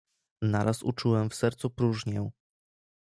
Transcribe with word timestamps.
"Naraz 0.41 0.83
uczułem 0.83 1.29
w 1.29 1.35
sercu 1.35 1.69
próżnię." 1.69 2.31